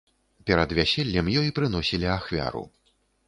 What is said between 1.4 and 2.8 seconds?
ёй прыносілі ахвяру.